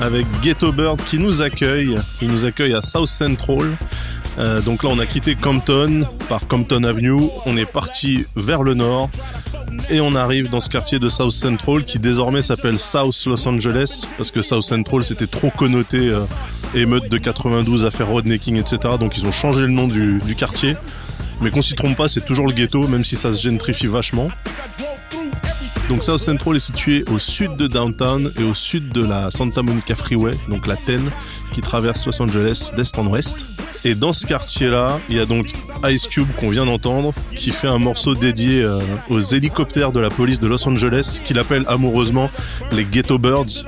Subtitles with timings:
[0.00, 1.96] Avec Ghetto Bird qui nous accueille.
[2.20, 3.76] Il nous accueille à South Central.
[4.36, 7.28] Euh, donc là, on a quitté Compton par Compton Avenue.
[7.46, 9.10] On est parti vers le nord
[9.90, 14.06] et on arrive dans ce quartier de South Central qui désormais s'appelle South Los Angeles
[14.16, 16.24] parce que South Central c'était trop connoté euh,
[16.74, 18.94] émeute de 92, affaire roadnecking, etc.
[18.98, 20.74] Donc ils ont changé le nom du, du quartier.
[21.40, 24.30] Mais qu'on s'y trompe pas, c'est toujours le ghetto, même si ça se gentrifie vachement.
[25.88, 29.62] Donc South Central est situé au sud de downtown et au sud de la Santa
[29.62, 31.00] Monica Freeway, donc la TEN,
[31.52, 33.36] qui traverse Los Angeles d'est en ouest.
[33.84, 35.52] Et dans ce quartier-là, il y a donc
[35.84, 40.10] Ice Cube qu'on vient d'entendre, qui fait un morceau dédié euh, aux hélicoptères de la
[40.10, 42.30] police de Los Angeles, qu'il appelle amoureusement
[42.72, 43.64] les Ghetto Birds.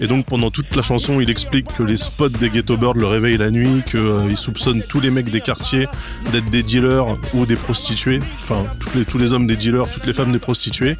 [0.00, 3.06] Et donc pendant toute la chanson, il explique que les spots des Ghetto Birds le
[3.06, 5.86] réveillent la nuit, qu'il soupçonne tous les mecs des quartiers
[6.32, 8.64] d'être des dealers ou des prostituées, enfin
[9.08, 10.96] tous les hommes des dealers, toutes les femmes des prostituées.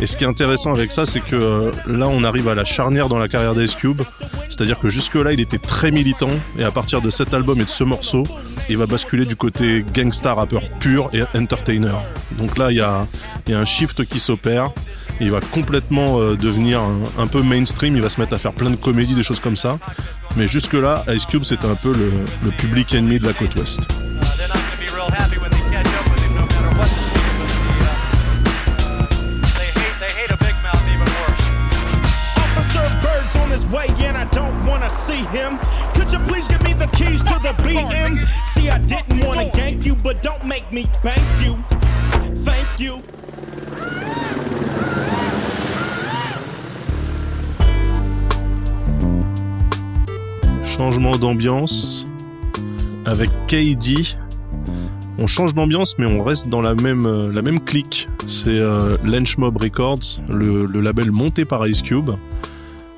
[0.00, 2.64] Et ce qui est intéressant avec ça, c'est que euh, là, on arrive à la
[2.64, 4.00] charnière dans la carrière d'Ice Cube.
[4.48, 6.30] C'est-à-dire que jusque-là, il était très militant.
[6.58, 8.22] Et à partir de cet album et de ce morceau,
[8.70, 11.92] il va basculer du côté gangsta rappeur pur et entertainer.
[12.38, 13.06] Donc là, il y a,
[13.50, 14.70] un shift qui s'opère.
[15.20, 16.80] Il va complètement euh, devenir
[17.18, 17.94] un, peu mainstream.
[17.94, 19.78] Il va se mettre à faire plein de comédies, des choses comme ça.
[20.34, 23.80] Mais jusque-là, Ice Cube, c'était un peu le public ennemi de la côte ouest.
[50.64, 52.06] Changement d'ambiance
[53.04, 54.16] avec KD.
[55.18, 58.08] On change d'ambiance, mais on reste dans la même, euh, clique.
[58.26, 58.96] C'est euh,
[59.38, 62.10] Mob Records, le, label monté par Ice Cube.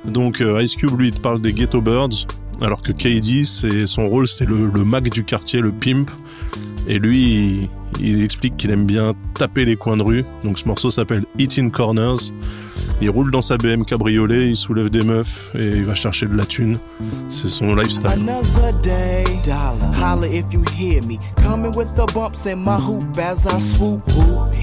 [0.05, 2.27] Donc euh, Ice Cube, lui, il te parle des Ghetto Birds,
[2.61, 6.11] alors que KD, c'est son rôle, c'est le, le mag du quartier, le pimp.
[6.87, 10.25] Et lui, il, explique qu'il aime bien taper les coins de rue.
[10.43, 12.31] Donc ce morceau s'appelle Eating Corners.
[13.01, 16.35] Il roule dans sa BM cabriolet, il soulève des meufs et il va chercher de
[16.35, 16.77] la thune.
[17.27, 18.09] C'est son lifestyle.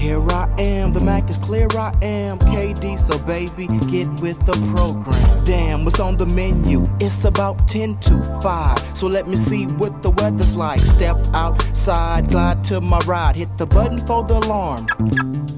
[0.01, 0.91] Here I am.
[0.91, 1.67] The Mac is clear.
[1.77, 2.99] I am KD.
[2.99, 5.45] So baby, get with the program.
[5.45, 6.89] Damn, what's on the menu?
[6.99, 8.97] It's about 10 to 5.
[8.97, 10.79] So let me see what the weather's like.
[10.79, 13.35] Step outside, glide to my ride.
[13.35, 14.87] Hit the button for the alarm.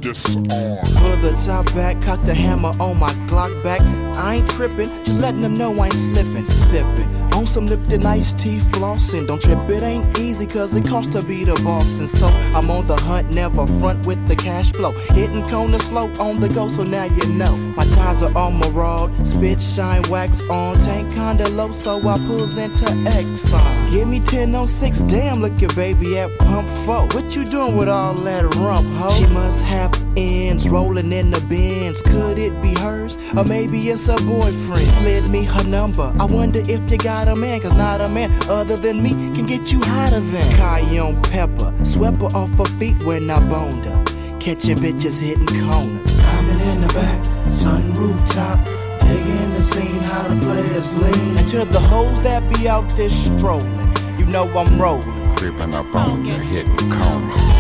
[0.01, 0.43] Disarm.
[0.43, 3.81] Put the top back, cock the hammer on my Glock back.
[4.17, 6.45] I ain't tripping, just letting them know I ain't slipping.
[6.45, 9.27] Sipping on some Lipton iced tea flossing.
[9.27, 11.97] Don't trip, it ain't easy, cause it costs to be the boss.
[11.99, 12.27] And so
[12.57, 14.91] I'm on the hunt, never front with the cash flow.
[15.13, 17.55] Hitting corner slow on the go, so now you know.
[17.75, 20.75] My ties are my rod, spit, shine, wax on.
[20.77, 23.91] Tank kinda low, so I pulls into Exxon.
[23.91, 27.07] Give me 10 on 6, damn, look your baby at pump 4.
[27.07, 29.11] What you doing with all that rump, ho?
[29.11, 32.01] She must have ends rolling in the bins.
[32.03, 33.17] Could it be hers?
[33.35, 34.87] Or maybe it's a boyfriend.
[34.99, 36.13] Slid me her number.
[36.19, 39.45] I wonder if you got a man, cause not a man other than me can
[39.45, 41.73] get you hotter than cayenne pepper.
[41.83, 44.03] Swept her off her feet when I boned her.
[44.39, 46.21] Catching bitches hitting corners.
[46.21, 48.65] Coming in the back, sun rooftop.
[49.01, 51.37] Digging the scene, how the players lean.
[51.37, 55.35] And to the hoes that be out there strolling, you know I'm rolling.
[55.35, 57.52] Creeping up on you, hitting corners.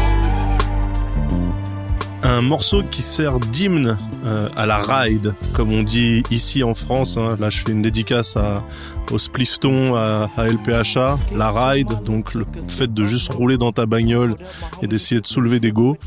[2.23, 7.17] Un morceau qui sert d'hymne euh, à la ride, comme on dit ici en France.
[7.17, 7.29] hein.
[7.39, 8.63] Là, je fais une dédicace à,
[9.11, 11.17] au Splifton, à, LPHA.
[11.35, 14.35] La ride, donc le fait de juste rouler dans ta bagnole
[14.81, 15.97] et d'essayer de soulever des go.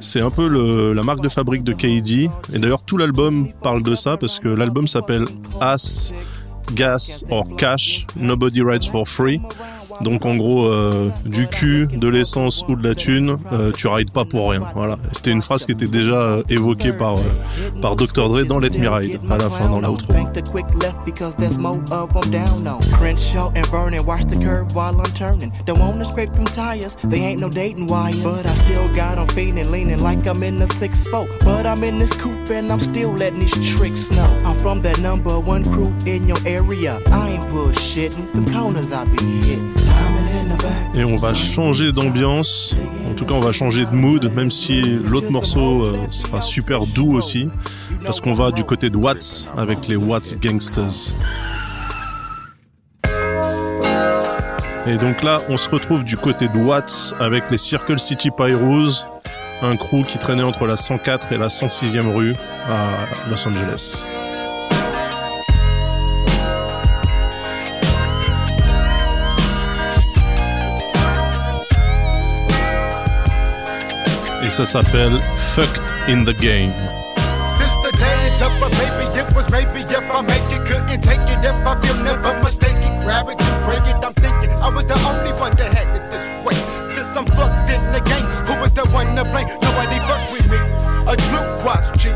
[0.00, 0.48] C'est un peu
[0.92, 2.30] la marque de fabrique de KD.
[2.52, 5.26] Et d'ailleurs, tout l'album parle de ça parce que l'album s'appelle
[5.60, 6.14] Ass,
[6.74, 9.40] Gas or Cash, Nobody Rides for Free.
[10.02, 14.12] Donc en gros, euh, du cul, de l'essence ou de la thune, euh, tu rides
[14.12, 14.62] pas pour rien.
[14.74, 14.96] Voilà.
[15.12, 17.16] C'était une phrase qui était déjà euh, évoquée par,
[17.82, 18.28] Dr.
[18.28, 20.12] Dre dans Let Me Ride, à la fin, dans l'outro.
[25.00, 25.52] I'm turning.
[25.66, 28.12] Don't wanna scrape them tires, they ain't no dating wire.
[28.22, 31.26] But I still got 'em feeling, leaning like I'm in the 6-4.
[31.40, 34.28] But I'm in this coupe and I'm still letting these tricks know.
[34.44, 37.00] I'm from that number one crew in your area.
[37.10, 38.44] I ain't bullshitting, them
[39.16, 39.89] be hitting.
[40.94, 42.76] Et on va changer d'ambiance,
[43.08, 46.86] en tout cas on va changer de mood, même si l'autre morceau euh, sera super
[46.86, 47.48] doux aussi,
[48.04, 51.12] parce qu'on va du côté de Watts avec les Watts Gangsters.
[54.86, 59.06] Et donc là, on se retrouve du côté de Watts avec les Circle City Pyros,
[59.62, 62.34] un crew qui traînait entre la 104 et la 106e rue
[62.68, 64.04] à Los Angeles.
[85.40, 86.54] One that had it this way.
[86.92, 89.48] Since I'm fucked in the game, who was the one to blame?
[89.64, 90.60] Nobody fucks with me.
[91.08, 92.12] A true watch G.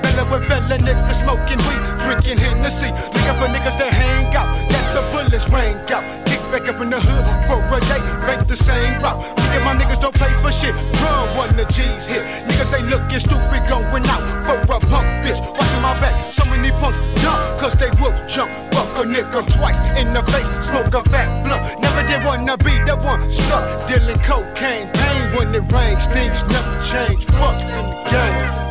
[0.00, 2.90] Fella with fella niggas smoking weed, drinking Hennessy.
[3.10, 6.04] Looking for niggas hang out, the bullets ring out.
[6.26, 9.20] Kick back up in the hood for a day, break the same route.
[9.36, 10.74] Me and my niggas don't play for shit.
[11.02, 12.22] Run when the G's hit.
[12.48, 15.40] Niggas ain't looking stupid going out for a punk bitch.
[15.40, 18.50] Watching my back, so many punks jump, cause they will jump.
[18.74, 21.62] Fuck a nigga twice in the face, smoke a fat blunt.
[21.80, 24.88] Never did wanna be the one stuck dealing cocaine.
[24.94, 27.24] Pain when it rains, things never change.
[27.38, 28.70] Fuck in the game.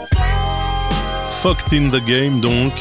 [1.41, 2.73] Fucked in the Game donc.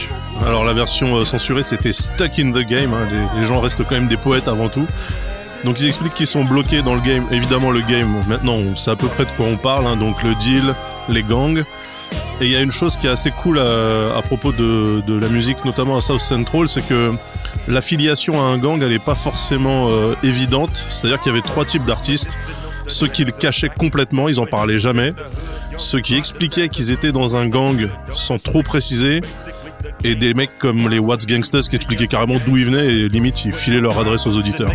[0.46, 3.08] Alors la version euh, censurée c'était Stuck in the Game, hein.
[3.36, 4.86] les, gens restent quand même des poètes avant tout.
[5.64, 7.26] Donc ils expliquent qu'ils sont bloqués dans le game.
[7.32, 9.96] Évidemment le game, maintenant on sait à peu près de quoi on parle, hein.
[9.96, 10.74] donc le deal,
[11.08, 11.64] les gangs.
[12.40, 15.18] Et il y a une chose qui est assez cool à, à propos de, de
[15.18, 17.12] la musique, notamment à South Central, c'est que
[17.66, 20.86] l'affiliation à un gang, elle n'est pas forcément euh, évidente.
[20.88, 22.30] C'est-à-dire qu'il y avait trois types d'artistes.
[22.86, 25.12] Ceux qui le cachaient complètement, ils en parlaient jamais.
[25.76, 29.20] Ceux qui expliquaient qu'ils étaient dans un gang sans trop préciser.
[30.04, 33.44] Et des mecs comme les Watts Gangsters qui expliquaient carrément d'où ils venaient et limite
[33.44, 34.70] ils filaient leur adresse aux auditeurs.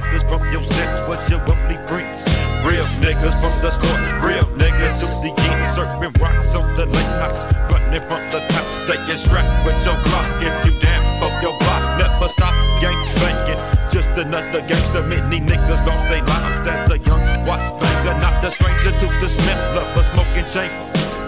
[17.46, 17.74] What's.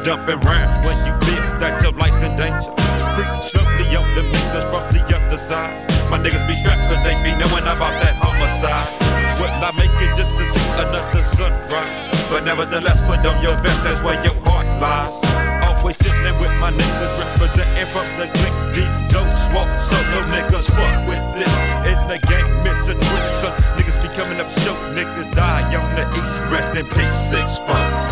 [0.06, 2.85] Dumping when you feel that your life's in danger.
[4.56, 5.76] Niggas from the other side.
[6.10, 8.88] My niggas be strapped cause they be knowing about that homicide.
[9.40, 12.30] Will I make it just to see another sunrise?
[12.30, 15.14] But nevertheless, put on your best, that's where your heart lies.
[15.68, 18.88] Always chillin' with my niggas, representing from the click D.
[19.12, 21.52] Don't swap, solo niggas fuck with this.
[21.92, 24.80] In the game, miss a twist, cause niggas be coming up short.
[24.96, 28.05] Niggas die on the east, rest in peace, six four.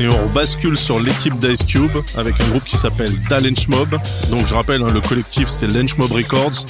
[0.00, 3.98] Et on rebascule sur l'équipe d'Ice Cube avec un groupe qui s'appelle Da Lench Mob.
[4.30, 6.64] Donc je rappelle, hein, le collectif c'est Lench Mob Records.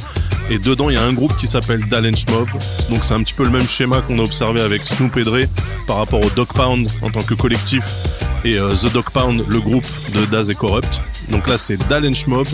[0.51, 2.49] Et dedans il y a un groupe qui s'appelle Da Lench Mob.
[2.91, 5.47] Donc c'est un petit peu le même schéma qu'on a observé avec Snoop et
[5.87, 7.85] par rapport au Dog Pound en tant que collectif
[8.45, 11.01] et euh, The Dog Pound, le groupe de Daz et Corrupt.
[11.31, 12.49] Donc là c'est Da Mob,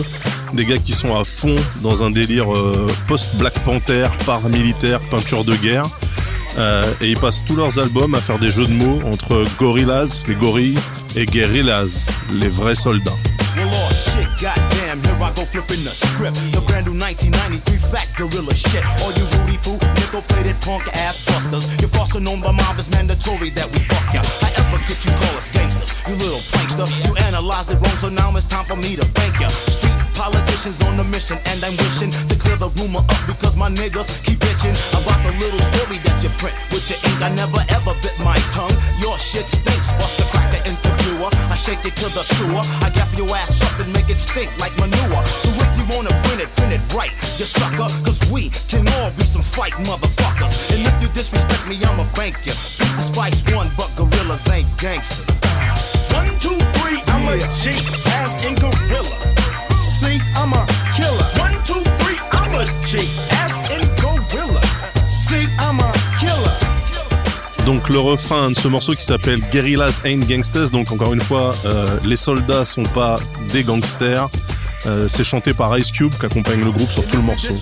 [0.53, 5.55] des gars qui sont à fond dans un délire euh, post-Black Panther, paramilitaire, peinture de
[5.55, 5.85] guerre.
[6.57, 10.23] Euh, et ils passent tous leurs albums à faire des jeux de mots entre gorillas,
[10.27, 10.79] les gorilles,
[11.15, 13.17] et guerrillas, les vrais soldats.
[13.57, 16.37] Well, shit, goddamn, here I go flipping the script.
[16.53, 18.85] The brand new 1993 fat gorilla shit.
[19.01, 21.65] All you Rudy Poo, nickel plated punk ass busters.
[21.81, 24.21] You're falsely known by mob, it's mandatory that we fuck ya.
[24.45, 25.89] However, could you call us gangsters?
[26.07, 26.85] You little prankster.
[27.07, 29.47] You analyzed it wrong, so now it's time for me to thank ya.
[29.49, 29.86] Street
[30.17, 34.09] politicians on a mission, and I'm wishing to clear the rumor up because my niggas
[34.25, 37.21] keep bitching about the little story that you print with your ink.
[37.21, 38.73] I never ever bit my tongue.
[38.97, 41.29] Your shit stinks, bust the cracker interviewer.
[41.53, 42.65] I shake it to the sewer.
[42.81, 45.21] I gaff your ass up and make it stink like manure.
[45.45, 47.87] So if you wanna print it, print it right, you sucker.
[48.01, 50.57] Cause we can all be some fight motherfuckers.
[50.73, 52.57] And if you disrespect me, I'ma bank you.
[52.81, 55.29] Beat the Spice One, but gorillas ain't gangsters.
[56.17, 57.69] One, two, three, I'm a G,
[58.25, 59.56] as in gorilla.
[60.07, 61.27] See, I'm a killer.
[61.37, 62.99] One, two, three, I'm a G,
[63.43, 64.61] as in gorilla.
[65.09, 67.65] See, I'm a killer.
[67.65, 71.51] Donc le refrain de ce morceau qui s'appelle Guerrillas Ain't Gangsters, donc encore une fois,
[71.65, 73.17] euh, les soldats sont pas
[73.51, 74.29] des gangsters.
[74.85, 77.55] Euh, c'est chanté par Ice Cube qui accompagne le groupe sur tout le morceau.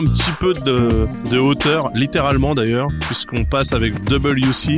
[0.00, 4.76] Un petit peu de, hauteur, littéralement d'ailleurs, puisqu'on passe avec WC.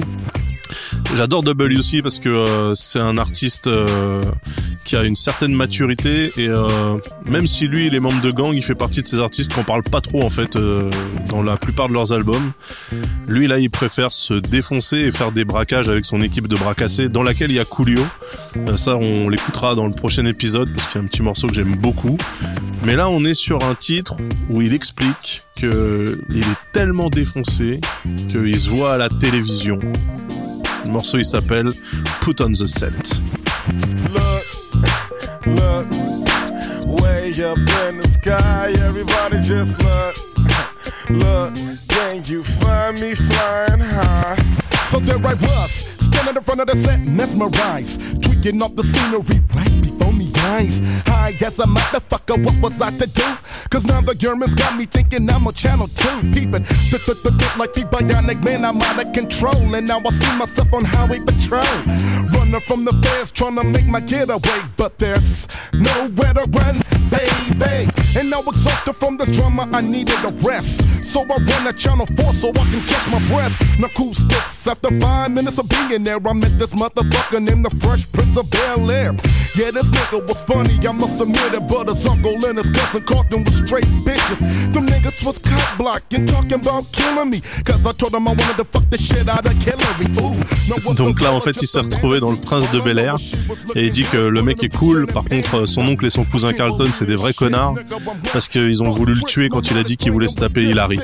[1.15, 4.21] J'adore WC parce que euh, c'est un artiste euh,
[4.85, 8.53] qui a une certaine maturité et euh, même si lui il est membre de gang,
[8.55, 10.57] il fait partie de ces artistes qu'on parle pas trop en fait
[11.29, 12.53] dans la plupart de leurs albums.
[13.29, 16.75] Lui là il préfère se défoncer et faire des braquages avec son équipe de bras
[16.75, 18.05] cassés dans laquelle il y a Coolio.
[18.77, 21.55] Ça on l'écoutera dans le prochain épisode parce qu'il y a un petit morceau que
[21.55, 22.17] j'aime beaucoup.
[22.85, 24.17] Mais là on est sur un titre
[24.51, 27.81] où il explique que il est tellement défoncé
[28.29, 29.79] qu'il se voit à la télévision.
[30.85, 31.69] Le morceau il s'appelle
[32.21, 32.93] Put on the Set.
[34.11, 34.45] Look,
[35.47, 35.87] look,
[37.01, 40.17] way up in the sky, everybody just look,
[41.09, 41.55] look,
[41.89, 44.37] can you find me flying high?
[44.91, 45.71] So there I was,
[46.01, 50.81] standing in front of the set, mesmerized, tweaking up the scenery right before me eyes.
[51.07, 53.37] High as a motherfucker, what was I to do?
[53.71, 56.33] Cause now the Germans got me thinking I'm a channel 2.
[56.33, 59.75] Peeping, th th th like the bionic man, I'm out of control.
[59.75, 61.77] And now I see myself on highway patrol.
[62.35, 64.61] Running from the feds, trying to make my getaway.
[64.77, 68.02] But there's nowhere to run, baby.
[68.15, 70.83] And now exhausted from this drama, I needed a rest.
[71.03, 73.53] So I run to channel 4 so I can catch my breath.
[73.81, 74.67] Now who's this?
[74.67, 78.51] After five minutes of being there, I met this motherfucker named the Fresh Prince of
[78.51, 79.13] Bel Air.
[79.57, 83.03] Yeah, this nigga was funny, I must admit it, but his uncle and his cousin
[83.03, 84.41] caught them with straight bitches.
[84.73, 87.41] Them niggas was cop blocking, talking about killing me.
[87.65, 90.07] Cause I told them I wanted to fuck the shit out of Hillary.
[90.23, 90.95] Ooh.
[90.95, 93.17] Donc the là, en fait, il s'est a retrouvé dans le Prince de Bel Air
[93.75, 95.07] et il dit que le mec est cool.
[95.07, 97.75] Par contre, son oncle et son cousin Carlton, c'est des vrais connards
[98.33, 101.01] parce qu'ils ont voulu le tuer quand il a dit qu'il voulait se taper Hillary.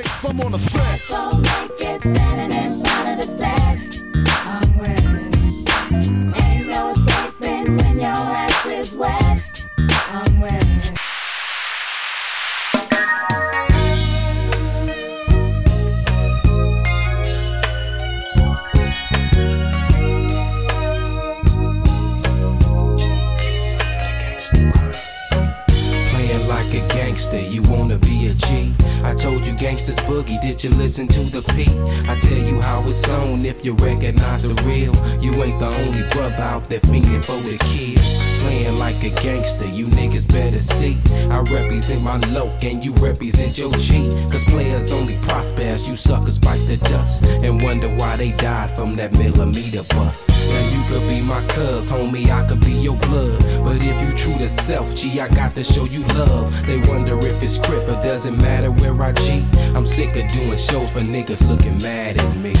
[29.69, 31.67] Gangsters boogie, did you listen to the P?
[32.09, 34.95] I tell you how it's on if you recognize the real.
[35.21, 38.28] You ain't the only brother out there fiending for the kill.
[38.41, 40.97] Playing like a gangster, you niggas better see.
[41.29, 44.09] I represent my loc and you represent your G.
[44.31, 47.23] Cause players only prosper as you suckers bite the dust.
[47.25, 50.29] And wonder why they died from that millimeter bust.
[50.29, 53.39] Now you could be my cuz, homie, I could be your blood.
[53.63, 56.49] But if you true to self, G, I got to show you love.
[56.65, 59.43] They wonder if it's crip, but doesn't matter where I G.
[59.75, 62.53] I'm sick of doing shows for niggas looking mad at me.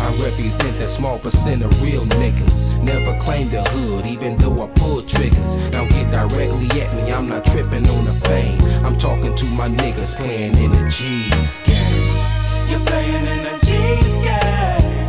[0.00, 2.73] I represent that small percent of real niggas.
[2.84, 5.56] Never claim the hood, even though I pull triggers.
[5.72, 8.60] Now get directly at me, I'm not tripping on the fame.
[8.84, 12.14] I'm talking to my niggas playing in the G's game.
[12.68, 15.08] You're playing in the G's game,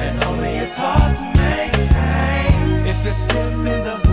[0.00, 2.86] and homie, it's hard to maintain.
[2.86, 4.09] If it's him in the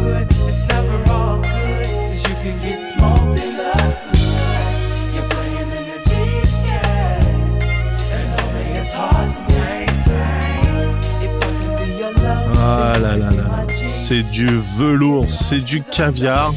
[13.86, 16.54] C'est du velours, c'est du caviar.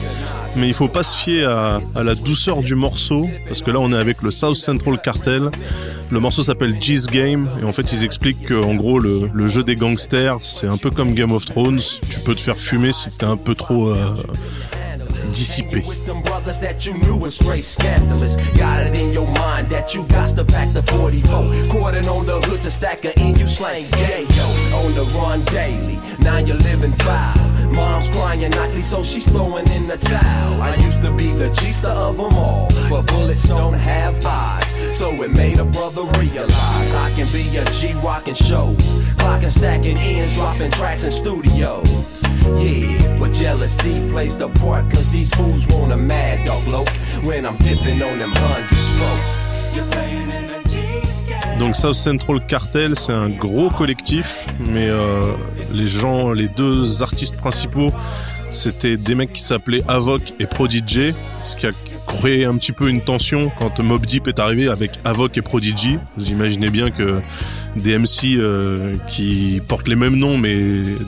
[0.56, 3.92] Mais il faut pas se fier à, la douceur du morceau, parce que là on
[3.92, 5.48] est avec le South Central Cartel.
[6.10, 9.62] Le morceau s'appelle G's Game, et en fait ils expliquent qu'en gros le, le jeu
[9.62, 11.80] des gangsters, c'est un peu comme Game of Thrones.
[12.08, 14.14] Tu peux te faire fumer si t'es un peu trop euh,
[15.30, 15.86] dissipé.
[15.86, 18.36] With them brothers that you knew was straight scandalous.
[18.58, 21.70] Got it in your mind that you got to pack the 44.
[21.70, 24.46] Quartered on the hood to stack her in, you slang gay, yo.
[24.80, 27.50] On the run daily, now you're living foul.
[27.70, 30.60] Mom's crying nightly, so she's throwing in the towel.
[30.60, 34.66] I used to be the G-ster of them all, but bullets don't have eyes.
[34.96, 38.76] So it made a brother realize I can be a G rocking shows,
[39.16, 42.19] clocking, stacking ends, dropping tracks in studios.
[42.58, 46.88] Yeah, but jealousy plays the part, cause these fools want a mad dog
[47.24, 48.80] when I'm on them hundred.
[51.58, 55.32] Donc South Central Cartel, c'est un gros collectif, mais euh,
[55.74, 57.90] les gens, les deux artistes principaux,
[58.50, 61.72] c'était des mecs qui s'appelaient Avoc et Prodigy, ce qui a
[62.06, 65.98] créé un petit peu une tension quand Mob Deep est arrivé avec Avoc et Prodigy.
[66.16, 67.20] Vous imaginez bien que
[67.76, 70.56] des MC euh, qui portent les mêmes noms, mais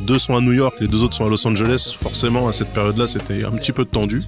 [0.06, 2.72] deux sont à New York, les deux autres sont à Los Angeles, forcément à cette
[2.72, 4.22] période-là, c'était un petit peu tendu.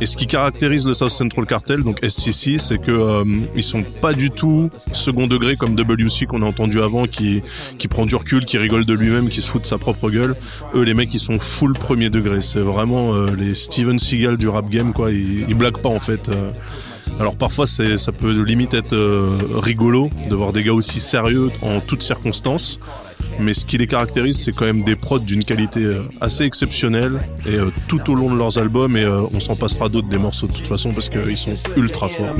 [0.00, 3.24] Et ce qui caractérise le South Central Cartel, donc SCC, c'est que euh,
[3.54, 7.42] ils sont pas du tout second degré comme WC qu'on a entendu avant, qui
[7.78, 10.34] qui prend du recul, qui rigole de lui-même, qui se fout de sa propre gueule.
[10.74, 12.40] Eux, les mecs, ils sont full premier degré.
[12.40, 15.12] C'est vraiment euh, les Steven Seagal du rap game, quoi.
[15.12, 16.28] Ils, ils blaguent pas en fait.
[16.28, 16.50] Euh.
[17.20, 21.80] Alors parfois, ça peut limite être euh, rigolo de voir des gars aussi sérieux en
[21.80, 22.80] toutes circonstances.
[23.38, 27.20] Mais ce qui les caractérise, c'est quand même des prods d'une qualité euh, assez exceptionnelle
[27.46, 28.96] et euh, tout au long de leurs albums.
[28.96, 32.34] Et on s'en passera d'autres des morceaux de toute façon parce qu'ils sont ultra forts.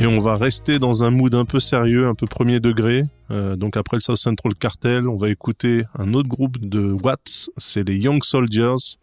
[0.00, 3.02] Et on va rester dans un mood un peu sérieux, un peu premier degré.
[3.32, 7.50] Euh, donc après le South Central Cartel, on va écouter un autre groupe de Watts,
[7.56, 8.96] c'est les Young Soldiers,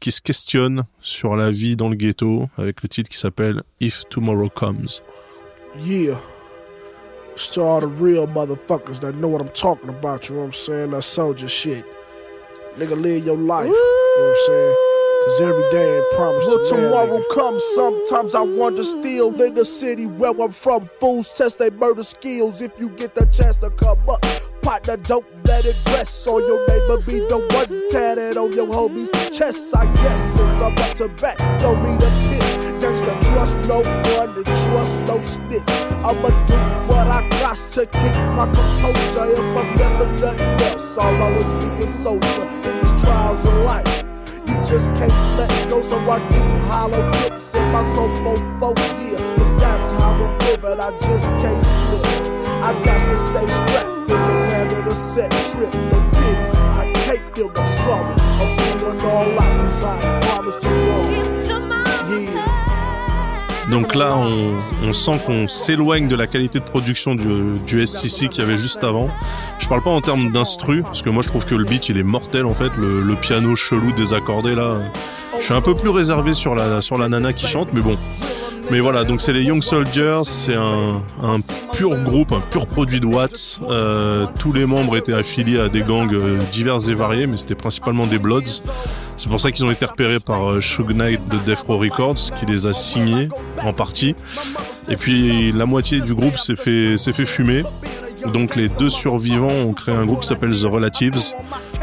[0.00, 4.04] qui se questionnent sur la vie dans le ghetto avec le titre qui s'appelle If
[4.10, 5.00] Tomorrow Comes.
[5.82, 6.18] Yeah.
[7.32, 10.48] It's to all the real motherfuckers that know what I'm talking about, you know what
[10.48, 10.90] I'm saying?
[10.90, 11.84] That soldier shit.
[12.78, 13.66] Nigga, live your life.
[13.66, 14.83] You know what I'm saying?
[15.24, 17.34] Cause every day ain't promised Will tomorrow nigga.
[17.34, 17.58] come?
[17.74, 20.84] Sometimes I wonder still in the city where I'm from.
[21.00, 24.20] Fools test their murder skills if you get the chance to come up.
[24.60, 26.26] Partner, don't let it rest.
[26.26, 29.74] Or your neighbor be the one tatted on your homie's chest.
[29.74, 31.38] I guess it's a back to back.
[31.58, 32.44] Throw me the pitch.
[32.82, 33.80] Gangsta trust no
[34.18, 35.62] one and trust no snitch.
[36.04, 36.56] I'ma do
[36.86, 39.32] what I got to keep my composure.
[39.32, 44.03] If I'm never nothing else, I'll always be a soldier in these trials of life.
[44.54, 49.20] You just can't let go, so I keep hollow tips in my microphone for years.
[49.20, 52.06] Cause that's how I live living, I just can't slip.
[52.62, 55.72] I got to stay strapped in the land of the set trip.
[55.72, 58.14] The pity, I can't feel no sorry.
[58.14, 61.13] I'm doing all I cause I promised you wrong.
[63.74, 64.16] Donc là,
[64.86, 68.84] on, sent qu'on s'éloigne de la qualité de production du, SCC qu'il y avait juste
[68.84, 69.08] avant.
[69.58, 71.98] Je parle pas en termes d'instru, parce que moi je trouve que le beat il
[71.98, 74.76] est mortel en fait, le, piano chelou désaccordé là.
[75.40, 77.98] Je suis un peu plus réservé sur la, sur la nana qui chante, mais bon.
[78.70, 81.40] Mais voilà, donc c'est les Young Soldiers, c'est un, un
[81.72, 83.58] pur groupe, un pur produit de Watts.
[83.68, 87.56] Euh, tous les membres étaient affiliés à des gangs euh, divers et variés, mais c'était
[87.56, 88.62] principalement des Bloods.
[89.16, 92.30] C'est pour ça qu'ils ont été repérés par euh, Suge Knight de Death Row Records,
[92.38, 93.28] qui les a signés
[93.62, 94.14] en partie.
[94.88, 97.62] Et puis la moitié du groupe s'est fait, s'est fait fumer.
[98.32, 101.34] Donc les deux survivants ont créé un groupe qui s'appelle The Relatives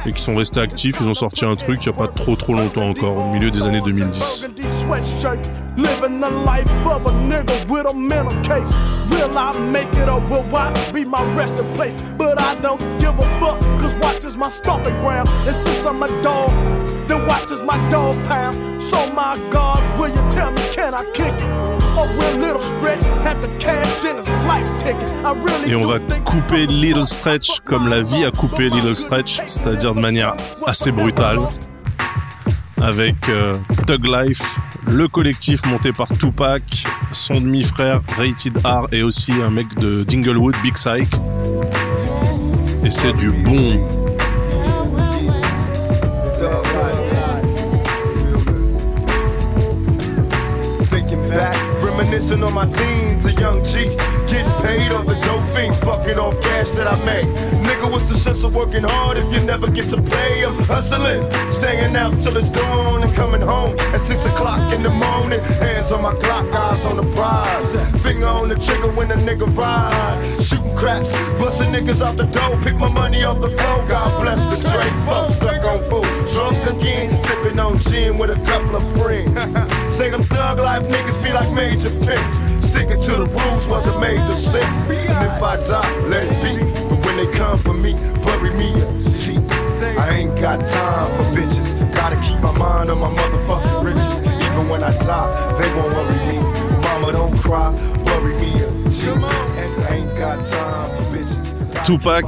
[0.06, 0.96] et qui sont restés actifs.
[1.02, 3.52] Ils ont sorti un truc il n'y a pas trop trop longtemps encore, au milieu
[3.52, 4.46] des années 2010.
[4.46, 8.72] in these sweatshirts, living the life of a nigga with a mental case.
[9.10, 11.96] Will I make it or will Watts be my resting place?
[12.18, 15.30] But I don't give a fuck, cause Watts is my stomping ground.
[15.46, 16.50] And since I'm a dog,
[17.08, 18.82] then Watts is my dog pound.
[18.82, 21.81] So my God, will you tell me, can I kick?
[25.68, 30.02] Et on va couper Little Stretch comme la vie a coupé Little Stretch, c'est-à-dire de
[30.02, 30.36] manière
[30.66, 31.40] assez brutale,
[32.82, 33.54] avec euh,
[33.88, 36.62] Thug Life, le collectif monté par Tupac,
[37.12, 41.10] son demi-frère Rated R et aussi un mec de Dinglewood, Big Psych.
[42.84, 44.01] Et c'est du bon.
[52.22, 53.96] Reminiscing on my teens, a young G.
[54.28, 57.26] Getting paid off the dope fiends, fucking off cash that I make.
[57.66, 60.46] Nigga, what's the sense of working hard if you never get to play?
[60.46, 64.90] I'm hustling, staying out till it's dawn and coming home at 6 o'clock in the
[64.90, 65.40] morning.
[65.60, 68.02] Hands on my clock, eyes on the prize.
[68.04, 70.22] Finger on the trigger when a nigga ride.
[70.42, 73.88] Shooting craps, busting niggas out the door, pick my money off the floor.
[73.88, 76.06] God bless the trade folks stuck on food.
[76.34, 79.71] Drunk again, sipping on gin with a couple of friends.
[80.02, 82.66] Say them thug life niggas be like major pimps.
[82.66, 84.66] Sticking to the rules wasn't made to sin.
[84.90, 86.58] And if I die, let it be.
[86.90, 87.94] But when they come for me,
[88.26, 89.38] bury me a G.
[90.02, 91.78] I ain't got time for bitches.
[91.94, 94.22] Gotta keep my mind on my motherfucking riches.
[94.42, 95.30] Even when I die,
[95.62, 96.38] they won't worry me.
[96.82, 97.70] Mama, don't cry,
[98.04, 99.06] bury me a G.
[99.06, 101.21] I ain't got time for bitches.
[101.84, 102.26] Tupac,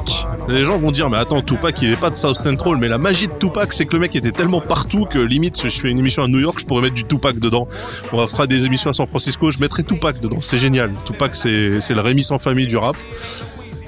[0.47, 2.77] Les gens vont dire, mais attends, Tupac, il est pas de South Central.
[2.77, 5.69] Mais la magie de Tupac, c'est que le mec était tellement partout que limite, si
[5.69, 7.67] je fais une émission à New York, je pourrais mettre du Tupac dedans.
[8.11, 10.41] On fera des émissions à San Francisco, je mettrai Tupac dedans.
[10.41, 10.91] C'est génial.
[11.05, 12.95] Tupac, c'est c'est le Rémi sans famille du rap.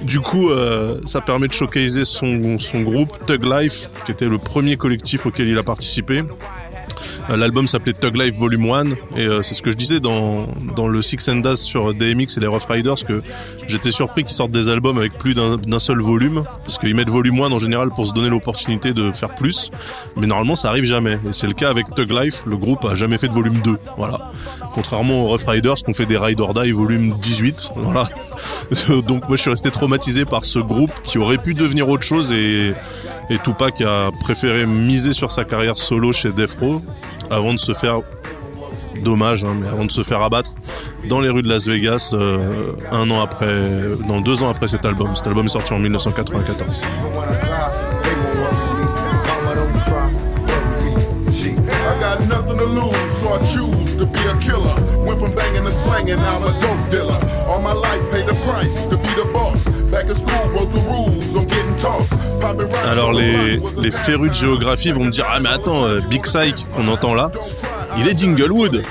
[0.02, 4.38] Du coup, euh, ça permet de showcaser son, son groupe Tug Life, qui était le
[4.38, 6.22] premier collectif auquel il a participé.
[7.30, 8.86] Euh, L'album s'appelait Tug Life Volume 1
[9.18, 12.38] et euh, c'est ce que je disais dans, dans le Six and Daz sur DMX
[12.38, 13.22] et les Rough Riders que
[13.68, 17.42] j'étais surpris qu'ils sortent des albums avec plus d'un seul volume parce qu'ils mettent Volume
[17.42, 19.72] 1 en général pour se donner l'opportunité de faire plus
[20.18, 21.14] mais normalement ça arrive jamais.
[21.28, 23.78] Et c'est le cas avec Tug Life le groupe a jamais fait de volume 2
[23.98, 24.32] voilà.
[24.74, 28.08] Contrairement aux Rough Riders qui ont fait des Ride or Die volume 18 voilà.
[29.08, 32.32] Donc moi je suis resté traumatisé par ce groupe qui aurait pu devenir autre chose
[32.32, 32.74] et,
[33.30, 36.82] et Tupac a préféré miser sur sa carrière solo chez Death Row
[37.30, 38.02] avant de se faire
[39.04, 40.52] dommage hein, mais avant de se faire abattre
[41.10, 43.62] dans les rues de Las Vegas euh, un an après
[44.08, 46.82] non deux ans après cet album cet album est sorti en 1994
[51.86, 54.74] I got nothing to lose, so I choose to be a killer.
[55.06, 57.20] Went from banging to slanging, now I'm a dope dealer.
[57.48, 59.64] All my life, paid the price to be the boss.
[59.92, 60.82] Back in school, wrote the
[62.84, 66.66] Alors les, les férus de géographie vont me dire ah mais attends euh, Big Psych
[66.76, 67.32] qu'on entend là
[67.98, 68.84] il est d'Inglewood.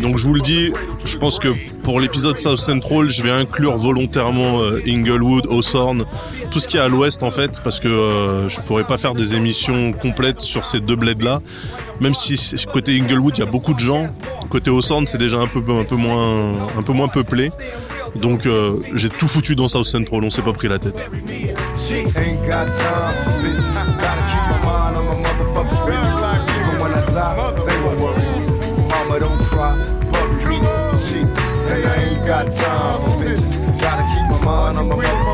[0.00, 0.72] Donc je vous le dis
[1.04, 1.48] je pense que
[1.82, 6.04] pour l'épisode South Central je vais inclure volontairement euh, Inglewood, Hawthorne
[6.50, 9.14] tout ce qui est à l'ouest en fait parce que euh, je pourrais pas faire
[9.14, 11.40] des émissions complètes sur ces deux bleds là
[12.00, 12.36] même si
[12.72, 14.06] côté Inglewood il y a beaucoup de gens
[14.48, 17.50] côté Hawthorne c'est déjà un peu, un peu moins un peu moins peuplé.
[18.14, 21.02] Donc euh, j'ai tout foutu dans South Central on s'est pas pris la tête
[21.82, 23.74] She ain't got time for bitches.
[24.00, 26.42] Gotta keep my mind on my motherfucking business.
[26.56, 27.34] Even when I die,
[27.66, 28.22] they won't worry.
[28.88, 29.76] Mama don't cry,
[30.46, 30.58] me.
[31.02, 31.18] She
[31.66, 33.80] say I ain't got time for bitches.
[33.80, 35.31] Gotta keep my mind on my motherfucking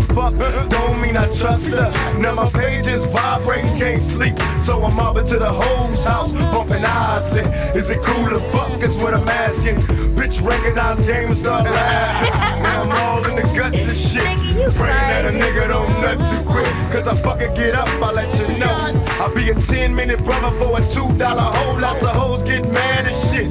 [0.00, 1.92] I fuck, don't mean I trust her.
[2.18, 4.34] Now my pages vibrating, can't sleep.
[4.62, 7.32] So I'm mobbing to the hoes house, bumping eyes.
[7.34, 7.44] lit.
[7.76, 8.82] Is it cool to fuck?
[8.82, 9.76] Is what I'm asking.
[10.16, 12.62] Bitch recognize game and start laughing.
[12.62, 14.74] Now I'm all in the guts and shit.
[14.74, 16.72] Praying that a nigga don't nut too quick.
[16.90, 18.89] Cause I fucking get up, I let you know.
[19.20, 21.78] I'll be a 10 minute brother for a $2 hole.
[21.78, 23.50] Lots of hoes get mad as shit.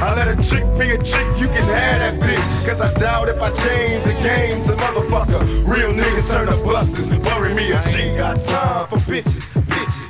[0.00, 2.66] I let a chick be a chick, you can have that bitch.
[2.66, 5.68] Cause I doubt if I change the game to motherfucker.
[5.68, 7.10] Real niggas turn to busters.
[7.24, 8.16] Worry me a G.
[8.16, 10.08] Got time for bitches, bitches.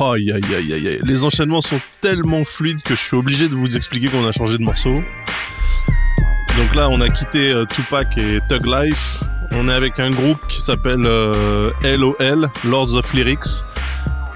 [0.00, 0.98] Aïe aïe aïe aïe.
[1.04, 4.56] Les enchaînements sont tellement fluides que je suis obligé de vous expliquer qu'on a changé
[4.56, 4.94] de morceau.
[4.94, 9.20] Donc là, on a quitté euh, Tupac et Tug Life.
[9.52, 13.62] On est avec un groupe qui s'appelle euh, LOL, Lords of Lyrics.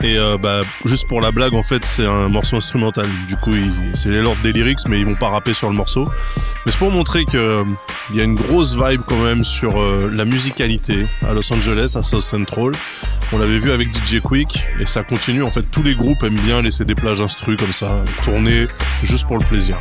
[0.03, 3.07] Et euh, bah, juste pour la blague, en fait, c'est un morceau instrumental.
[3.29, 3.53] Du coup,
[3.95, 6.05] c'est les Lords des lyrics, mais ils vont pas rapper sur le morceau.
[6.65, 7.65] Mais c'est pour montrer que euh,
[8.11, 11.97] il y a une grosse vibe quand même sur euh, la musicalité à Los Angeles,
[11.97, 12.71] à South Central.
[13.33, 15.43] On l'avait vu avec DJ Quick et ça continue.
[15.43, 18.67] En fait, tous les groupes aiment bien laisser des plages instru comme ça, tourner
[19.05, 19.77] juste pour le plaisir.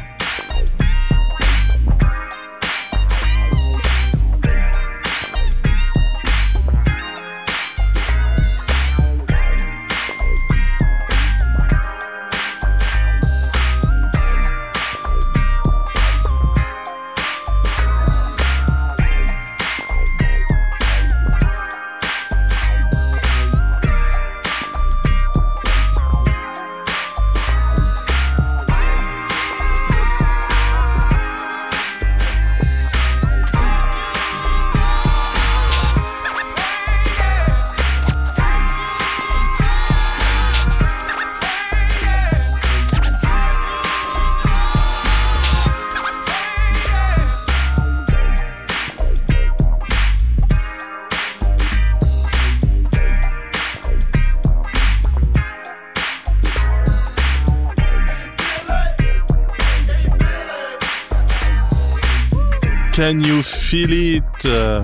[63.00, 64.82] Can you feel it Euh,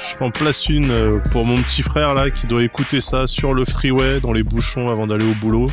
[0.00, 3.52] Je m'en place une euh, pour mon petit frère là qui doit écouter ça sur
[3.52, 5.66] le freeway dans les bouchons avant d'aller au boulot.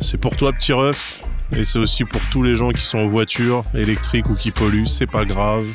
[0.00, 1.22] C'est pour toi petit ref
[1.56, 4.88] et c'est aussi pour tous les gens qui sont en voiture électrique ou qui polluent,
[4.88, 5.66] c'est pas grave.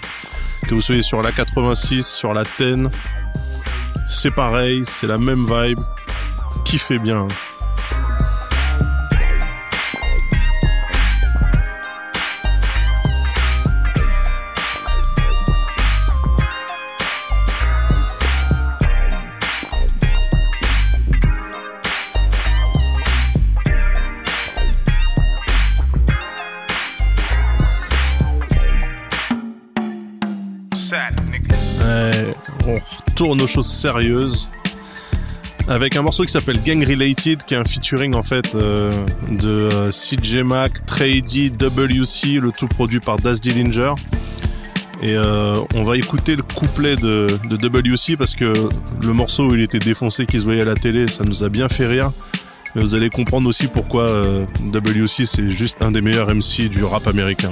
[0.67, 2.89] Que vous soyez sur la 86, sur la 10,
[4.09, 5.79] c'est pareil, c'est la même vibe.
[6.65, 7.27] Kiffez bien.
[33.33, 34.49] Retourne aux choses sérieuses
[35.67, 38.91] avec un morceau qui s'appelle Gang Related, qui est un featuring en fait euh,
[39.29, 43.93] de euh, CJ Mac, Trady, WC, le tout produit par Daz Dillinger.
[45.01, 48.53] Et euh, on va écouter le couplet de, WC parce que
[49.01, 51.49] le morceau où il était défoncé, qui se voyait à la télé, ça nous a
[51.49, 52.11] bien fait rire.
[52.75, 56.83] Mais vous allez comprendre aussi pourquoi euh, WC c'est juste un des meilleurs MC du
[56.83, 57.51] rap américain.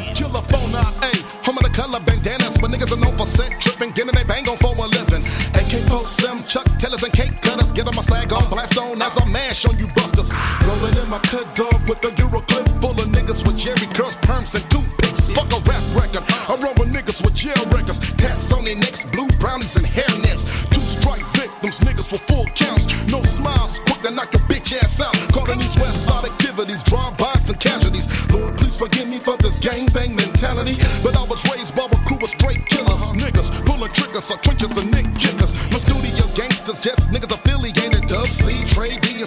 [5.73, 5.86] Living.
[5.88, 9.25] AK-47, Chuck Tellers and cake cutters, get on my sag on, blast on as I
[9.25, 10.31] mash on you busters.
[10.65, 14.17] Rolling in my cut dog with a Euro clip full of niggas with Jerry curls,
[14.17, 15.29] perms, and toothpicks.
[15.29, 19.03] Fuck a rap record, I run with niggas with jail records, tats on their necks,
[19.05, 20.69] blue brownies and hairnets.
[20.69, 24.99] Two strike victims, niggas with full counts, no smiles, quick to knock your bitch ass
[25.01, 25.15] out.
[25.34, 28.07] Caught in these west side activities, drive-bys and casualties.
[28.31, 32.17] Lord, please forgive me for this gangbang mentality, but I was raised by a crew
[32.17, 33.19] of straight killers, uh-huh.
[33.19, 35.40] niggas pulling triggers, or trenches and nick kickers.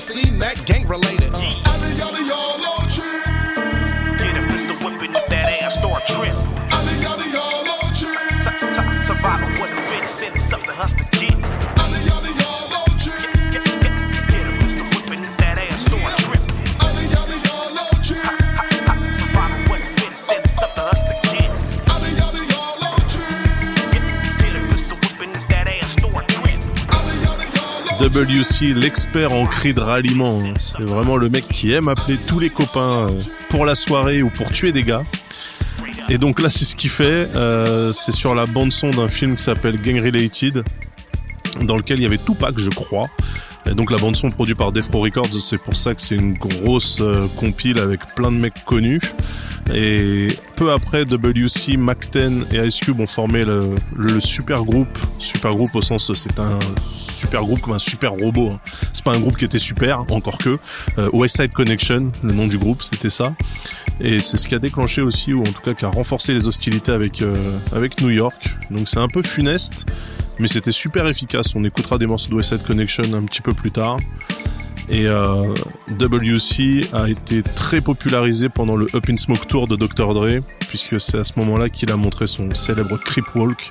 [0.05, 1.04] Trey, D, and C, Mac, gang related.
[28.09, 30.39] WC, l'expert en cri de ralliement.
[30.59, 34.29] C'est vraiment le mec qui aime appeler tous les copains euh, pour la soirée ou
[34.29, 35.03] pour tuer des gars.
[36.11, 37.31] Et donc là, c'est ce qu'il fait.
[37.35, 40.63] euh, c'est sur la bande son d'un film qui s'appelle Gang Related,
[41.63, 43.09] dans lequel il y avait Tupac, je crois.
[43.71, 46.35] Et donc la bande son produite par Defro Records, c'est pour ça que c'est une
[46.35, 49.01] grosse euh, compile avec plein de mecs connus.
[49.73, 54.99] Et peu après, WC, Mac-10 et Ice Cube ont formé le, le super groupe.
[55.19, 56.59] Super groupe au sens, c'est un
[56.95, 58.51] super groupe comme un super robot.
[58.53, 58.61] hein.
[58.93, 60.59] C'est pas un groupe qui était super, encore que.
[60.99, 61.09] Euh,
[61.55, 63.35] Connection, le nom du groupe, c'était ça.
[64.01, 66.47] Et c'est ce qui a déclenché aussi, ou en tout cas qui a renforcé les
[66.47, 67.35] hostilités avec, euh,
[67.75, 68.51] avec New York.
[68.71, 69.87] Donc c'est un peu funeste,
[70.39, 71.55] mais c'était super efficace.
[71.55, 73.99] On écoutera des morceaux de West Connection un petit peu plus tard.
[74.89, 75.55] Et euh,
[75.99, 80.13] WC a été très popularisé pendant le Up in Smoke Tour de Dr.
[80.13, 83.71] Dre, puisque c'est à ce moment-là qu'il a montré son célèbre Creep Walk.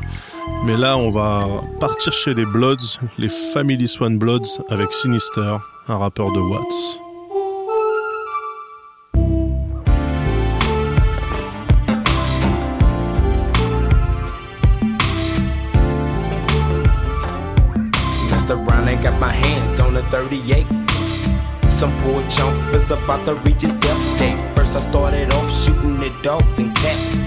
[0.65, 5.97] Mais là, on va partir chez les Bloods, les Family Swan Bloods, avec Sinister, un
[5.97, 7.02] rappeur de Watts.
[20.13, 20.67] 38.
[21.71, 24.37] Some poor chump is about to reach his death date.
[24.55, 27.17] First, I started off shooting at dogs and cats.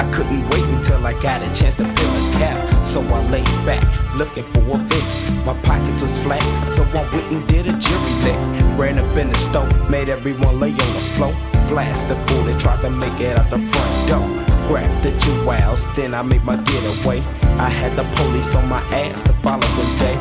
[0.00, 2.86] I couldn't wait until I got a chance to peel a cap.
[2.86, 3.84] So I laid back,
[4.16, 5.30] looking for a fix.
[5.44, 6.40] My pockets was flat,
[6.72, 8.78] so I went and did a jury lick.
[8.78, 11.34] Ran up in the stove, made everyone lay on the floor.
[11.68, 14.26] Blast the fool that tried to make it out the front door.
[14.66, 17.20] Grabbed the jewels, then I made my getaway.
[17.60, 20.16] I had the police on my ass the following day,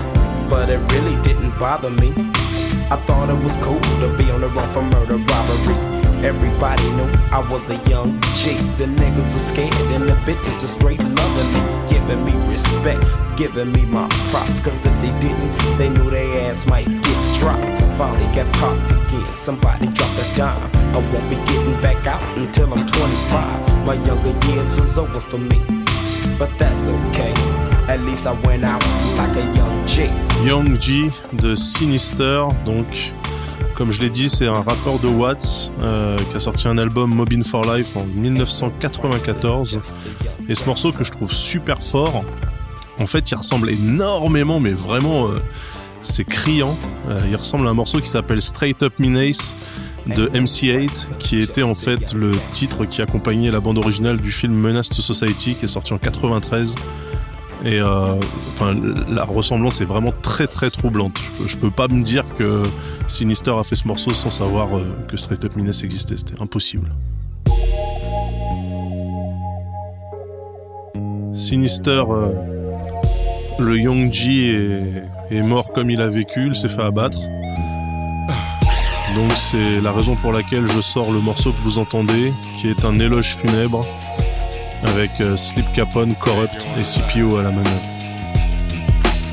[0.50, 2.10] but it really didn't bother me.
[2.90, 6.00] I thought it was cool to be on the run for murder robbery.
[6.26, 8.58] Everybody knew I was a young G.
[8.78, 13.06] The niggas were scared and the bitches just straight loving me, giving me respect,
[13.38, 14.60] giving me my props.
[14.60, 17.64] Cause if they didn't, they knew their ass might get dropped.
[17.98, 19.26] Finally got popped again.
[19.28, 20.96] Somebody dropped a dime.
[20.96, 23.86] I won't be getting back out until I'm 25.
[23.86, 25.60] My younger years was over for me,
[26.38, 27.34] but that's okay.
[27.88, 28.84] At least I went out
[29.18, 29.79] like a young
[30.46, 33.14] Young G de Sinister, donc
[33.76, 37.14] comme je l'ai dit, c'est un rappeur de Watts euh, qui a sorti un album
[37.14, 39.80] Mobbing for Life en 1994.
[40.48, 42.24] Et ce morceau que je trouve super fort,
[43.00, 45.40] en fait, il ressemble énormément, mais vraiment, euh,
[46.02, 46.78] c'est criant.
[47.08, 49.56] Euh, il ressemble à un morceau qui s'appelle Straight Up Menace
[50.08, 54.58] de MC8, qui était en fait le titre qui accompagnait la bande originale du film
[54.58, 56.76] Menace to Society, qui est sorti en 93.
[57.66, 58.16] Et euh,
[58.54, 58.74] enfin,
[59.10, 61.20] la ressemblance est vraiment très très troublante.
[61.42, 62.62] Je je peux pas me dire que
[63.10, 66.16] Sinister a fait ce morceau sans savoir euh, que Straight Up Menace existait.
[66.16, 66.90] C'était impossible.
[71.34, 72.32] Sinister, euh,
[73.60, 74.56] le Young G
[75.30, 77.20] est, est mort comme il a vécu, il s'est fait abattre.
[79.16, 82.86] Donc c'est la raison pour laquelle je sors le morceau que vous entendez, qui est
[82.86, 83.86] un éloge funèbre
[84.84, 87.90] avec euh, Slip Capone, Corrupt et CPO à la manœuvre.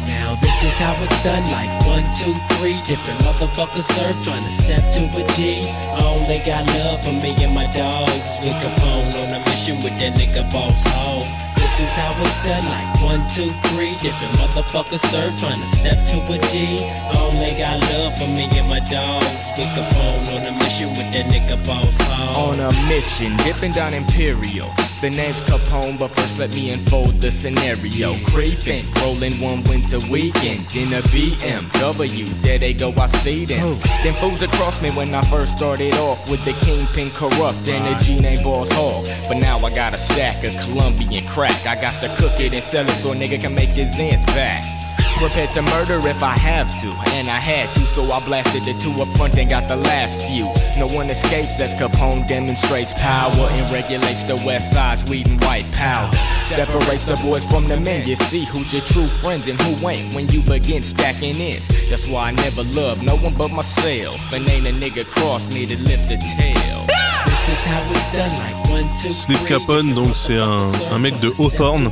[0.06, 4.50] Now this is how it's done like one, two, three different motherfuckers serve trying to
[4.50, 5.62] step to a G.
[5.62, 8.30] I only got love for me and my dogs.
[8.42, 11.22] With Capone on a mission with that nigga boss hog.
[11.56, 13.92] This This is how it's done, like one, two, three.
[14.00, 16.80] Different motherfuckers serve, trying to step to a G.
[16.80, 19.28] I only got love for me and my dogs.
[19.58, 22.48] With Capone on a mission with that nigga boss hog.
[22.48, 24.72] On a mission, dipping down Imperial.
[25.02, 28.10] The name's Capone, but first let me unfold the scenario.
[28.32, 32.24] Creeping, rolling one winter weekend in a BMW.
[32.40, 33.60] There they go, I see them.
[33.62, 33.74] Oh.
[34.02, 38.04] Them fools across me when I first started off with the kingpin corrupt and the
[38.04, 39.04] G name Boss Hog.
[39.28, 41.66] But now I got a stack of Colombian crack.
[41.66, 44.24] I got to cook it and sell it so a nigga can make his ends
[44.32, 44.75] back.
[45.18, 48.74] Prepared to murder if I have to, and I had to, so I blasted the
[48.78, 50.44] two up front and got the last few.
[50.78, 55.64] No one escapes as Capone demonstrates power and regulates the west side's weed and white
[55.72, 56.14] powder.
[56.44, 60.14] Separates the boys from the men, you see who's your true friends and who ain't
[60.14, 61.88] when you begin stacking ins.
[61.88, 65.64] That's why I never loved no one but myself, and ain't a nigga cross me
[65.64, 66.86] to lift a tail.
[67.24, 69.40] This is how it's done, like one, two, Sleep.
[69.48, 71.90] Capone, donc c'est un, un mec de Hawthorne,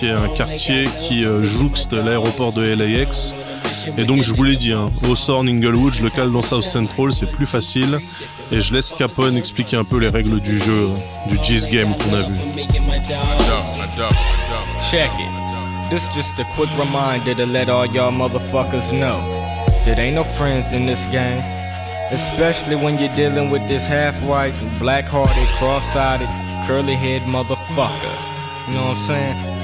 [0.00, 3.34] qui est un quartier qui euh, jouxte l'aéroport de LAX.
[3.98, 7.12] Et donc je vous l'ai dit, hein, Hawthorne, Inglewood, je le cale dans South Central,
[7.12, 8.00] c'est plus facile.
[8.50, 10.88] Et je laisse Capone expliquer un peu les règles du jeu,
[11.26, 12.34] du G's Game qu'on a vu.
[14.90, 15.90] Check it.
[15.90, 19.20] This just a quick reminder to let all y'all motherfuckers know
[19.84, 21.42] that ain't no friends in this game.
[22.10, 26.28] Especially when you're dealing with this half-white, black-hearted, cross-sided,
[26.66, 28.16] curly-head motherfucker.
[28.66, 29.59] You know what I'm saying?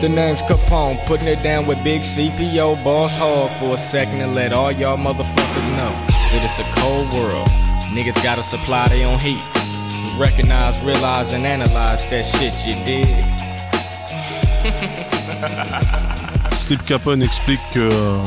[0.00, 4.34] The name's Capone, putting it down with big CPO boss hog for a second and
[4.34, 5.92] let all y'all motherfuckers know
[6.32, 7.46] that it's a cold world.
[7.92, 9.42] Niggas gotta supply their own heat.
[10.18, 13.06] Recognize, realize, and analyze that shit you did.
[16.56, 18.22] Sleep Capone explique que euh,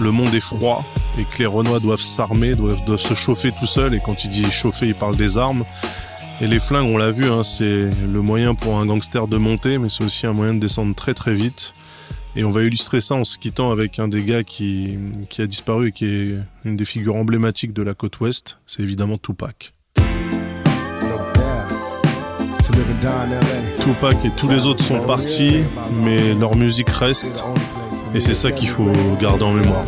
[0.00, 0.82] le monde est froid
[1.18, 3.92] et que les Renois doivent s'armer, doivent se chauffer tout seuls.
[3.92, 5.66] Et quand il dit chauffer, il parle des armes.
[6.42, 9.78] Et les flingues, on l'a vu, hein, c'est le moyen pour un gangster de monter,
[9.78, 11.72] mais c'est aussi un moyen de descendre très très vite.
[12.36, 14.98] Et on va illustrer ça en se quittant avec un des gars qui,
[15.30, 16.34] qui a disparu et qui est
[16.66, 18.58] une des figures emblématiques de la côte ouest.
[18.66, 19.72] C'est évidemment Tupac.
[23.80, 25.62] Tupac et tous les autres sont partis,
[26.04, 27.44] mais leur musique reste.
[28.14, 29.84] Et c'est ça qu'il faut garder en mémoire.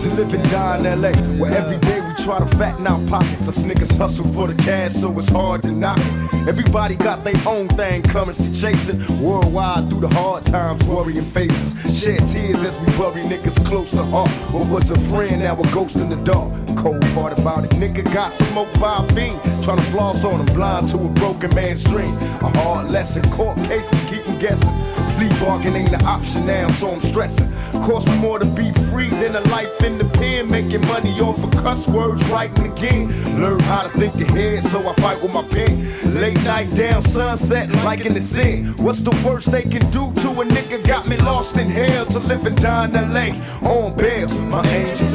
[2.29, 3.49] Try to fatten our pockets.
[3.49, 6.47] Us niggas hustle for the cash, so it's hard to knock it.
[6.47, 9.01] Everybody got their own thing, currency chasing.
[9.23, 11.73] Worldwide through the hard times, worrying faces.
[11.99, 14.29] Shed tears as we bury niggas close to heart.
[14.53, 16.53] What was a friend, now a ghost in the dark.
[16.77, 19.41] Cold part about it, nigga got smoked by a fiend.
[19.63, 22.15] Trying to floss on him, blind to a broken man's dream.
[22.43, 24.69] A hard lesson, court cases keep him guessing.
[25.17, 27.51] Plea bargain ain't an option now, so I'm stressing.
[27.83, 30.49] Cost me more to be free than a life in the pen.
[30.49, 33.41] Making money off of cuss words, writing again.
[33.41, 35.89] Learn how to think ahead, so I fight with my pen.
[36.15, 38.75] Late night down, sunset, like in the sin.
[38.77, 40.87] What's the worst they can do to a nigga?
[40.87, 43.29] Got me lost in hell to live and die in LA
[43.69, 44.29] on bail.
[44.51, 45.08] My angels.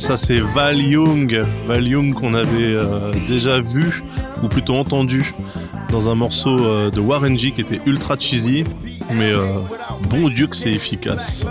[0.00, 1.44] Ça c'est Val Young.
[1.66, 4.02] Val Young qu'on avait euh, déjà vu,
[4.42, 5.34] ou plutôt entendu,
[5.90, 8.64] dans un morceau euh, de Warren G qui était ultra cheesy.
[9.12, 9.44] Mais euh,
[10.08, 11.44] bon Dieu que c'est efficace.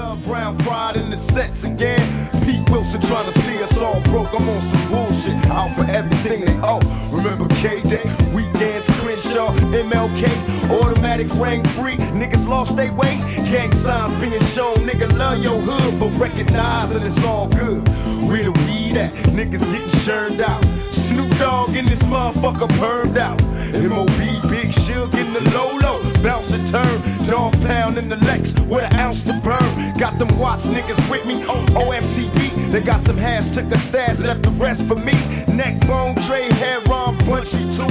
[2.49, 4.33] Pete Wilson trying to see us all broke.
[4.33, 5.35] I'm on some bullshit.
[5.51, 6.79] Out for everything they owe.
[7.11, 8.01] Remember K Day,
[8.33, 11.97] weekends, Crenshaw, MLK, automatics rang free.
[11.97, 13.19] Niggas lost their weight.
[13.51, 14.77] Gang signs being shown.
[14.77, 17.87] Nigga love your hood, but recognize that it's all good.
[18.27, 19.11] Where the weed at?
[19.37, 20.63] Niggas getting churned out.
[20.89, 23.39] Snoop Dogg in this motherfucker permed out.
[23.73, 25.98] MOB, Big Shug in the low low.
[26.21, 27.01] Bounce and turn.
[27.25, 29.93] Dog pound in the Lex with an ounce to burn.
[29.97, 31.43] Got them Watts niggas with me.
[31.43, 32.71] OMCB.
[32.71, 35.13] They got some hash, took a stash, left the rest for me.
[35.55, 37.87] Neck bone, trade, hair on, punchy too.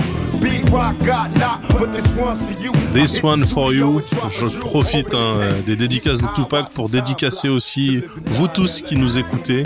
[2.93, 4.03] This one for you.
[4.31, 9.64] Je profite hein, des dédicaces de Tupac pour dédicacer aussi vous tous qui nous écoutez.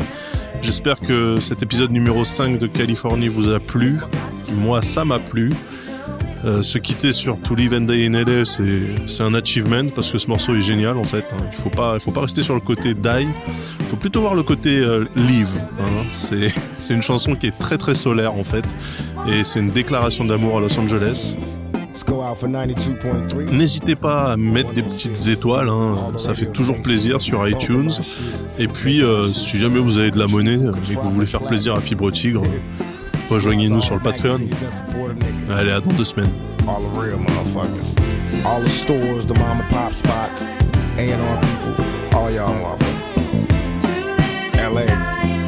[0.63, 3.99] J'espère que cet épisode numéro 5 de Californie vous a plu.
[4.59, 5.53] Moi, ça m'a plu.
[6.45, 10.19] Euh, se quitter sur To Live and Die in LA, c'est un achievement parce que
[10.19, 11.25] ce morceau est génial en fait.
[11.33, 11.43] hein.
[11.53, 13.29] Il faut pas, il faut pas rester sur le côté die.
[13.79, 15.61] Il faut plutôt voir le côté euh, live.
[15.81, 16.05] hein.
[16.09, 16.51] C'est
[16.95, 18.65] une chanson qui est très très solaire en fait
[19.29, 21.37] et c'est une déclaration d'amour à Los Angeles.
[21.95, 23.53] Let's go out for 92.3.
[23.53, 25.97] N'hésitez pas à mettre des petites étoiles, hein.
[26.19, 27.91] ça fait toujours plaisir sur iTunes.
[28.59, 31.43] Et puis, euh, si jamais vous avez de la monnaie et que vous voulez faire
[31.43, 32.43] plaisir à Fibre Tigre,
[33.33, 34.39] rejoignez-nous sur le Patreon.
[35.51, 36.31] Allez, à dans deux semaines.
[36.69, 37.97] All the real motherfuckers.
[38.45, 40.47] All the stores, the mom and pop spots,
[40.97, 41.85] A&R people.
[42.15, 42.93] all y'all motherfuckers.
[44.55, 44.87] LA,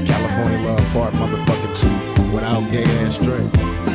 [0.07, 3.94] California Love Part, motherfucking two, without gay ass Dre.